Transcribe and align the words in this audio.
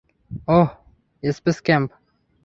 Oh, 0.49 0.69
space 1.23 1.57
camp. 1.65 1.89